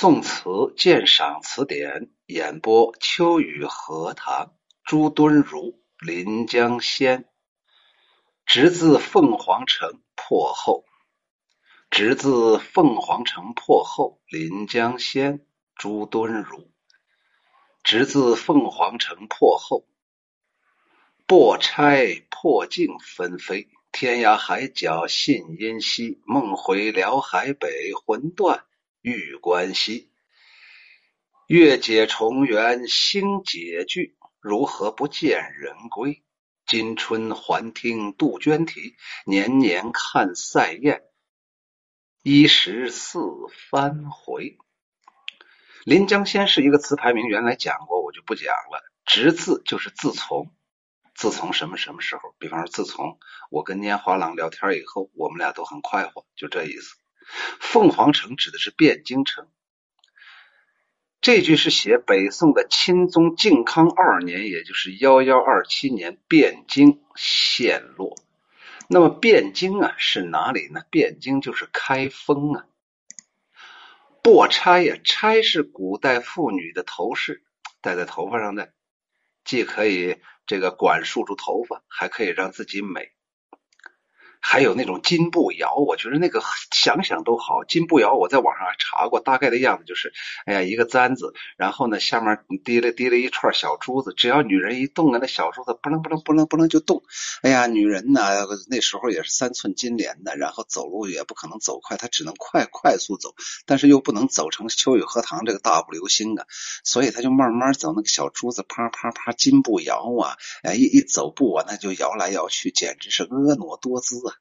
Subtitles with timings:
[0.00, 7.24] 宋词鉴赏词典演播：秋雨荷塘，朱敦儒，临江仙。
[8.46, 10.84] 直自凤凰城破后，
[11.90, 16.70] 直自凤凰城破后，临江仙，朱敦儒。
[17.82, 19.84] 直自凤凰城破后，
[21.26, 28.62] 破钗破镜纷飞，天涯海角信音稀，梦回辽海北，魂断。
[29.08, 30.10] 玉关西，
[31.46, 36.22] 月解重圆星解句，如何不见人归？
[36.66, 41.00] 今春还听杜鹃啼，年年看塞雁，
[42.22, 43.18] 一十四
[43.70, 44.58] 番回。
[45.86, 48.84] 临江仙是一个词牌名，原来讲过，我就不讲了。
[49.06, 50.54] 直字就是自从，
[51.14, 52.34] 自从什么什么时候？
[52.38, 53.18] 比方说，自从
[53.50, 56.94] 我跟拈华郎聊天以后，我们俩都很快活，就这意思。
[57.60, 59.48] 凤凰城指的是汴京城。
[61.20, 68.16] 这句是写北宋的钦宗靖康二年，也就是幺幺二七年，汴京陷落。
[68.88, 70.82] 那么汴京啊是哪里呢？
[70.90, 72.66] 汴京就是开封啊。
[74.22, 77.42] 破钗呀，钗是古代妇女的头饰，
[77.80, 78.72] 戴在头发上的，
[79.44, 83.10] 既可以这个管束住头发，还可以让自己美。
[84.40, 86.42] 还有那种金步摇，我觉得那个
[86.72, 87.64] 想想都好。
[87.64, 90.12] 金步摇我在网上还查过，大概的样子就是，
[90.46, 97.02] 哎呀，一个簪子，然后呢下面滴了滴了一串小珠子，只要女人一动啊，那小珠子不能不能不能不能就动。
[97.42, 98.22] 哎呀，女人呢
[98.70, 103.34] 那时候也是三寸金莲的，然后走路也不可能走快，她只能快快速走，
[103.66, 106.46] 但是又不能走成秋雨荷塘这个大步流星啊，
[106.84, 114.37] 所以她就慢慢走，那个小珠子啪啪啪金步摇啊，哎一一走步啊，那就摇来摇去，简直是婀娜多姿啊。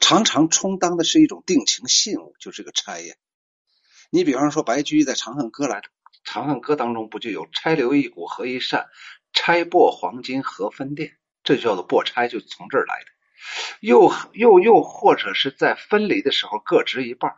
[0.00, 3.14] 常常充当的是一种定情信物，就是个钗呀。
[4.10, 5.80] 你比方说白居易在《长恨歌》来，
[6.24, 8.86] 《长恨歌》当中不就有“钗留一股合一扇，
[9.32, 11.16] 钗擘黄金何分店”？
[11.42, 13.06] 这就叫做破钗，就从这儿来的。
[13.80, 17.32] 又又又或者是在分离的时候各执一半，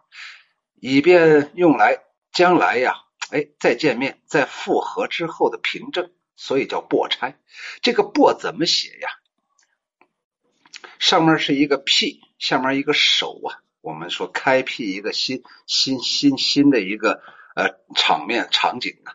[0.75, 2.03] 以便用来
[2.33, 2.97] 将来呀，
[3.31, 7.39] 哎再见面、再复合之后的凭证，所以叫破钗。
[7.81, 9.09] 这个“破”怎么写呀？
[11.05, 13.61] 上面是一个辟，下面一个手啊。
[13.83, 17.21] 我们说开辟一个新新新新的一个
[17.55, 19.13] 呃场面场景啊。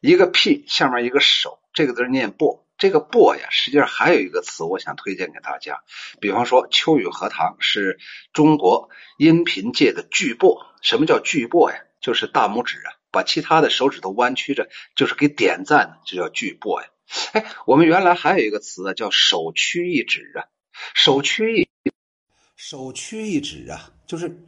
[0.00, 2.64] 一个辟，下面一个手，这个字念簸。
[2.76, 5.84] 这个簸呀，实际上还有一个词，我想推荐给大家。
[6.20, 8.00] 比方说，秋雨荷塘是
[8.32, 10.66] 中国音频界的巨擘。
[10.82, 11.78] 什么叫巨擘呀？
[12.00, 16.88] 就是大拇指啊，把其他的手指头弯曲着，就是给点赞，就叫巨擘呀。
[17.30, 20.50] 哎，我们原来还有一个词啊，叫手屈一指啊。
[20.94, 21.68] 首屈一
[22.56, 24.44] 首屈一指啊，就是，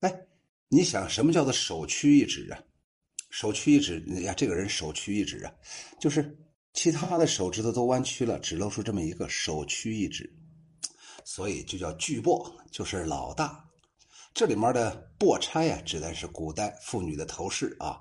[0.00, 0.26] 哎，
[0.68, 2.58] 你想什么叫做首屈一指啊？
[3.30, 5.52] 首屈一指哎呀，这个人首屈一指啊，
[6.00, 6.36] 就是
[6.74, 10.30] 其他的手指头都弯曲了，只露出这么一个首屈一指，
[11.24, 13.64] 所以就叫巨擘，就是老大。
[14.34, 18.00] 这里面的擘钗啊，指的是古代妇女的头饰啊。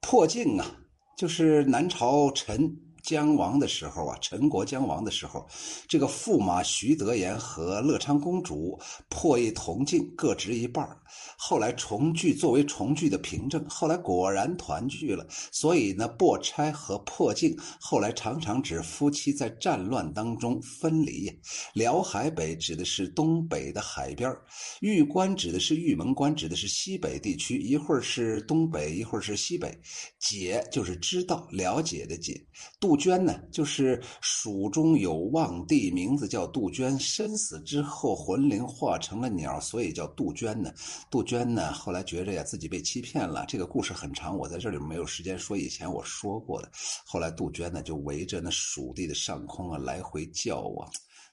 [0.00, 0.76] 破镜啊，
[1.16, 2.76] 就是南朝陈。
[3.02, 5.46] 将亡的时候啊，陈国将亡的时候，
[5.88, 10.88] 这个驸马徐德言和乐昌公主破一铜镜，各执一半
[11.36, 13.64] 后来重聚，作为重聚的凭证。
[13.68, 21.30] 后来果然团聚了，所以呢，破钗和破镜后来常常指夫妻在战乱当中分离。
[21.74, 24.32] 辽海北指的是东北的海边
[24.80, 29.76] 玉关指的是玉门关，指的是西北地区，一会儿是东北，一会儿是西北。
[30.18, 32.40] 解就是知道、了解的解。
[32.78, 32.91] 杜。
[32.92, 36.98] 杜鹃呢，就是蜀中有望帝，名字叫杜鹃。
[36.98, 40.70] 身死之后，魂灵化成了鸟，所以叫杜鹃呢。
[41.10, 43.46] 杜鹃呢，后来觉着呀，自己被欺骗了。
[43.48, 45.56] 这个故事很长，我在这里没有时间说。
[45.56, 46.70] 以前我说过的。
[47.06, 50.84] 后来杜鹃呢，就围着那蜀地的上空啊，来回叫啊，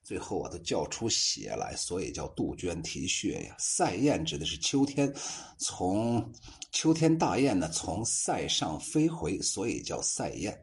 [0.01, 3.57] 最后啊，都叫出血来，所以叫杜鹃啼血呀。
[3.59, 5.13] 塞雁指的是秋天，
[5.57, 6.25] 从
[6.71, 10.57] 秋天大雁呢，从塞上飞回，所以叫塞雁。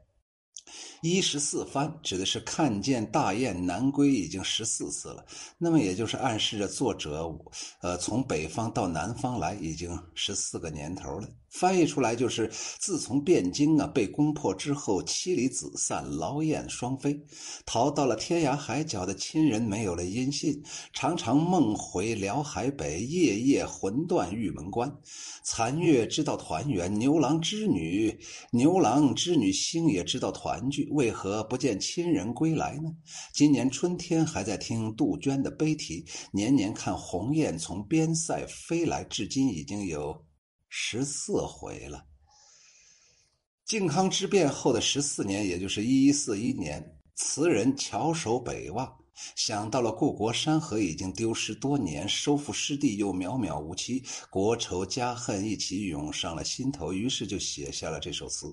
[1.03, 5.25] 一十四番指的是看见大雁南归已经十四次了，
[5.59, 7.33] 那么也就是暗示着作者，
[7.81, 11.29] 呃，从北方到南方来已经十四个年头了。
[11.49, 17.19] 翻译出来就是：自从汴京啊被攻破之后，妻离子散，劳燕双飞，
[17.65, 24.95] 逃到了天涯海角的亲人没有了音信，常常梦回辽海北，夜夜魂断玉门关。
[25.43, 28.15] 残月知道团圆，牛郎织女，
[28.51, 32.91] 牛郎织女星也知道团聚，为何不见亲人归来呢？
[33.33, 40.25] 今年春天还在听杜鹃的悲啼，年年看鸿雁从边塞飞来，至今已经有。
[40.69, 42.07] 十四回了。
[43.65, 49.06] 靖康之变后的十四年，也就是一一四一年，词人翘首北望。
[49.35, 58.47] 想到了故国山河已经丢失多年，收复失地又渺渺无期，国仇家恨一起涌上了心头，于是就写下了这首词。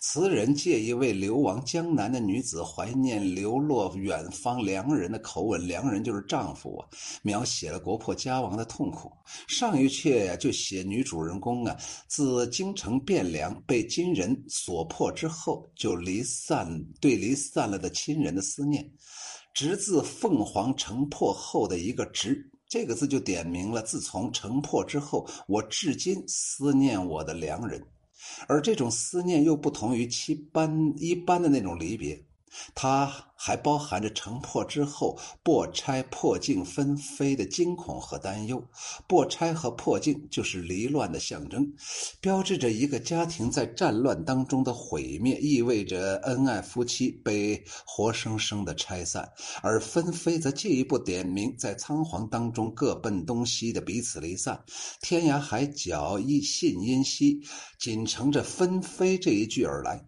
[0.00, 6.88] 词人借一位流亡江南的女子怀念流落远方良人的口吻，良人就是丈夫啊，
[7.22, 9.10] 描写了国破家亡的痛苦。
[9.46, 11.76] 上一阙呀，就写女主人公啊，
[12.08, 18.90] 自京城汴梁被金人所破之后，就离散对离散了的亲人的思念。
[19.52, 27.82] 直自凤凰城破后的一个直，这个字就点明了，自从城破之后，我至今思念我的良人，
[28.48, 32.18] 而这种思念又不同于七般一般的那种离别。
[32.74, 38.62] 它还包含着城破之后破拆破镜纷飞的惊恐和担忧。
[39.08, 41.66] 破拆和破镜就是离乱的象征，
[42.20, 49.28] 标志着一个家庭在战乱当中的毁灭，意味着恩爱夫妻被活生生的拆散。
[49.62, 54.62] 而纷飞则进一步点明，在仓皇当中各奔东西的彼此离散。
[55.00, 57.40] 天涯海角一信因兮，
[57.78, 60.04] 仅乘着纷飞这一句而来。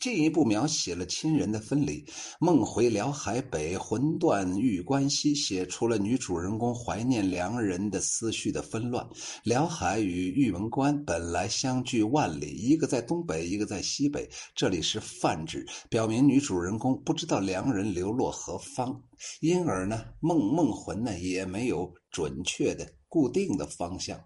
[0.00, 2.02] 进一步描写了亲人的分离，
[2.40, 9.06] 梦回辽海北，魂断玉关西，写出了女主人公怀念良人的思绪的纷乱。
[9.44, 18.98] 辽海与玉门关本来相距万里，一个在东北，一个在西北，这里是泛指，表明女主人公不知道良人流落何方，
[19.40, 24.18] 因而呢，梦梦魂呢也没有准确的固定的方向。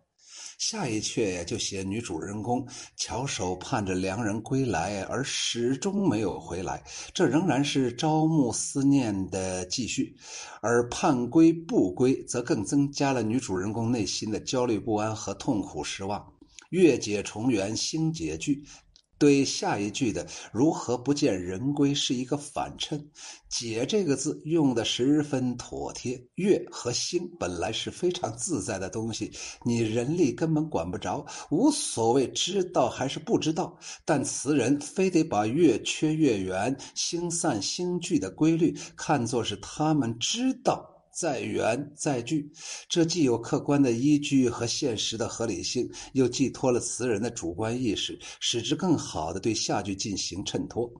[0.58, 2.66] 下一阙就写女主人公
[2.96, 10.16] 翘首盼着良人归来，而始终没有回来，这仍然是朝暮思念的继续。
[10.60, 16.24] 而盼归不归，则更增加了女主人公内心的焦虑不安和痛苦失望。
[16.70, 18.64] 月解重圆，星解聚。
[19.24, 23.02] 对下一句的“如何不见人归”是一个反衬
[23.48, 26.22] ，“解”这个字用的十分妥帖。
[26.34, 29.32] 月和星本来是非常自在的东西，
[29.64, 33.74] 你人力根本管不着，无所谓知道还是不知道。
[34.04, 40.93] 但词人非得把月缺月圆、星散星聚的规律看作是他们知道。
[41.14, 42.50] 在圆在聚，
[42.88, 50.90] 这既有客观的依据和现实的合理性，又寄托了词人的主观意识，使之更好的对下句进行衬托。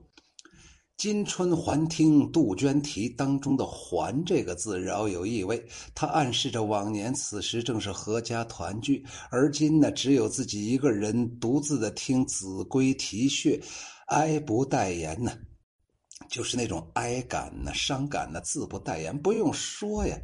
[0.97, 5.61] 今春还听杜鹃啼当中的“还”这个字饶有意味，
[5.93, 13.61] 它暗示着往年此时正是阖家团聚，而今呢，只有自己一个人独自的听子规啼血，
[14.07, 15.33] 哀不待言呢。
[16.29, 20.17] 就是那种哀感呐、伤感呐，自不待言，不用说呀。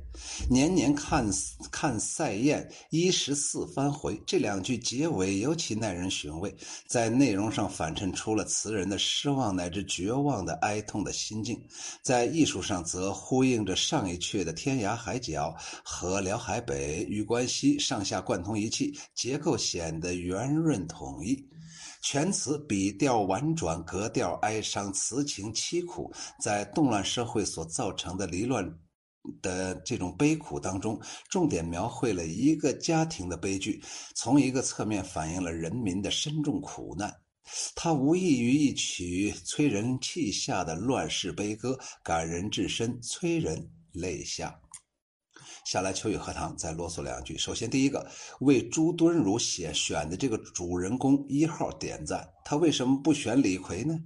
[0.49, 1.25] 年年看
[1.71, 6.53] 看赛宴，一十四番回，这两句结尾尤其耐人寻味，
[6.87, 11.59] 在内容上反衬出了词人的失望乃至绝望的哀痛的心境，
[12.01, 21.47] 在艺术上则呼应着上一阙的天涯海角和辽海北、玉关西上下贯通一气，结构显得圆润统一。
[22.01, 26.11] 全词笔调婉转，格调哀伤，词情凄苦，
[26.41, 28.67] 在动乱社会所造成的离乱
[29.41, 30.99] 的这种悲苦当中，
[31.29, 33.81] 重点描绘了一个家庭的悲剧，
[34.15, 37.15] 从一个侧面反映了人民的深重苦难。
[37.75, 44.59] 它无异于一曲催人泣下的乱世悲歌，感人至深，催人泪下。
[45.71, 47.37] 下来，秋雨荷塘再啰嗦两句。
[47.37, 48.05] 首先，第一个
[48.41, 52.27] 为朱敦儒写选的这个主人公一号点赞。
[52.43, 53.99] 他为什么不选李逵呢？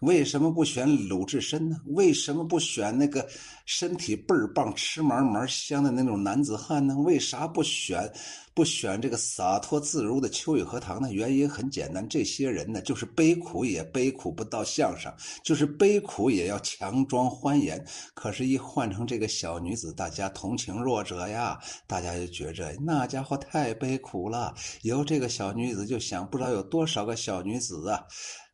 [0.00, 1.76] 为什么不选鲁智深呢？
[1.86, 3.26] 为什么不选那个
[3.66, 6.96] 身体倍儿棒、吃嘛嘛香的那种男子汉呢？
[6.98, 8.10] 为啥不选
[8.52, 11.12] 不选这个洒脱自如的秋雨荷塘呢？
[11.12, 17.82] 原因很简单，这些人呢，就是悲苦也悲苦不到相上，就是悲苦也要强装欢颜。
[18.12, 24.52] 可是，一换成这个小女子，大家同情弱者呀，大家就觉着那家伙太悲苦了。
[24.82, 27.79] 由这个小女子就想，不知道有多少个小女子。
[27.86, 28.04] 啊，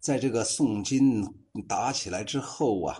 [0.00, 1.25] 在这个宋金
[1.68, 2.97] 打起来之后啊。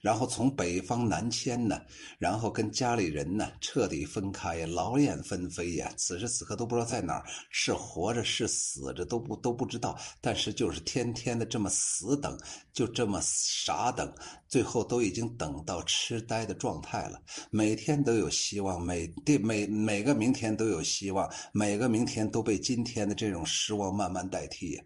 [0.00, 1.78] 然后从北方南迁呢，
[2.18, 5.92] 然后跟家里人呢彻底分开，劳燕分飞呀。
[5.98, 9.96] 此时此刻都不知道在哪儿，是活着是死着都不都不知道。
[10.22, 12.36] 但是就是天天的这么死等，
[12.72, 14.10] 就这么傻等，
[14.48, 17.20] 最后都已经等到痴呆的状态了。
[17.50, 24.80] 每天都有希望，每每每个明天都有希望，每个明天都被今天的这种失望慢慢代替。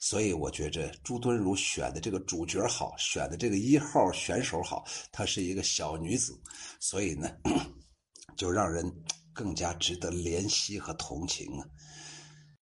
[0.00, 6.32] 所以我觉着朱敦儒选的这个主角好，选的这个一号选手好，她是一个小女子，
[6.80, 7.30] 所以呢，
[8.36, 8.84] 就让人
[9.32, 11.66] 更加值得怜惜和同情啊。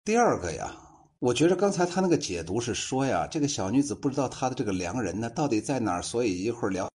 [0.04, 0.76] 第二个呀，
[1.18, 6.90] 我觉得刚才他那个解读是说呀，这个小女子不知道她的这个良人呢到底在哪儿，所以一会儿聊。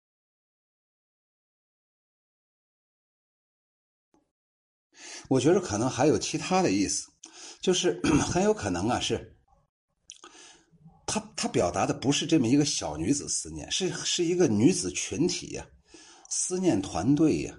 [5.27, 7.07] 我觉得可能还有其他的意思，
[7.61, 9.38] 就是 很有可能啊，是
[11.09, 15.65] 他他表达的不是这么一个小女子思念，是是一个女子群体呀，
[16.29, 17.53] 思念团队呀。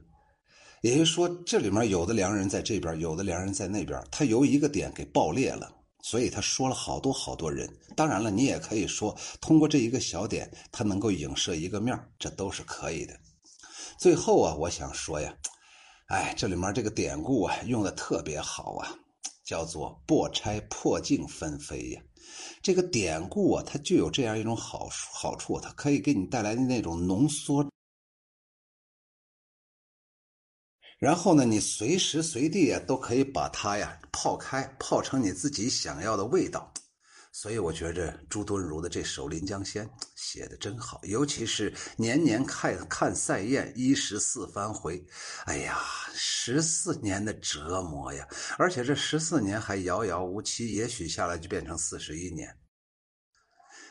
[0.83, 5.71] 也就是说，这里面有的良人在这边，有的良人在那边，他由一个点给爆裂了，
[6.03, 7.69] 所以他说了好多好多人。
[7.95, 13.15] 当然了，你也可以说通过这一个小点，他能够影射一个面这都是可以的。
[13.99, 15.35] 最后啊，我想说呀。
[16.07, 18.95] 哎，这里面这个典故啊，用的特别好啊，
[19.51, 22.01] 叫做“破拆破镜纷飞”呀。
[22.63, 27.69] 这个典故啊，它具有这样一种好好处，它可以给你带来的那种浓缩，
[31.01, 36.73] 然后呢，你随时随地啊，都可以把它呀泡开，泡成你自己想要的味道。
[37.33, 45.07] 所以我觉着朱敦儒的这首《临江仙》写的真好，尤其是年年看看赛宴，一十四番回。
[45.45, 45.79] 哎呀，
[46.13, 48.29] 十四年的折磨呀！
[48.59, 52.49] 而且这十四年还遥遥无期，也许下来就变成四十一年。《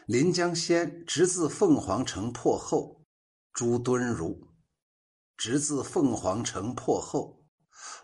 [0.05, 3.05] 临江仙》直自凤凰城破后，
[3.53, 4.49] 朱敦儒
[5.37, 7.45] 直自凤凰城破后，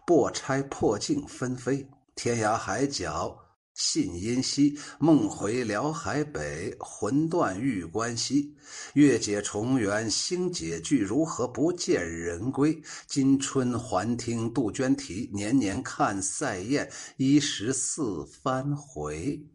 [0.08, 3.44] 破钗破镜纷飞，天涯海角。
[3.75, 8.55] 信阴溪，梦回辽海北，魂断玉关西。
[8.94, 12.82] 月解重圆，星解聚，如何不见人归？
[13.05, 19.46] 今春还听杜鹃啼，年年看塞雁，一十四番回。